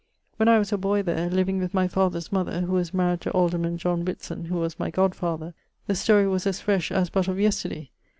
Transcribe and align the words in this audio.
When 0.37 0.49
I 0.49 0.57
was 0.57 0.73
a 0.73 0.79
boy 0.79 1.03
there, 1.03 1.29
living 1.29 1.59
with 1.59 1.75
my 1.75 1.87
father's 1.87 2.31
mother, 2.31 2.61
who 2.61 2.71
was 2.71 2.89
maried 2.89 3.19
to 3.19 3.31
alderman 3.33 3.77
John 3.77 4.03
Whitson[LXXXVI.] 4.03 4.47
(who 4.47 4.55
was 4.55 4.79
my 4.79 4.89
god 4.89 5.13
father), 5.13 5.53
the 5.85 5.93
story 5.93 6.25
was 6.27 6.47
as 6.47 6.59
fresh 6.59 6.91
as 6.91 7.11
but 7.11 7.27
of 7.27 7.39
yesterday. 7.39 7.91